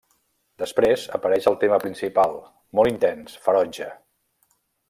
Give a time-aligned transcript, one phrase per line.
[0.61, 2.35] Després apareix el tema principal,
[2.81, 3.95] molt intens, ferotge.